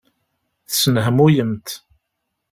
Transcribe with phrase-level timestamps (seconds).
[0.67, 1.67] Tesnehmuyemt.